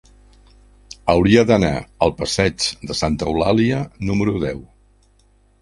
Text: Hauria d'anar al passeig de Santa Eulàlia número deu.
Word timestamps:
Hauria 1.13 1.43
d'anar 1.51 1.71
al 2.07 2.15
passeig 2.23 2.71
de 2.87 2.97
Santa 3.03 3.31
Eulàlia 3.33 3.85
número 4.11 4.37
deu. 4.49 4.69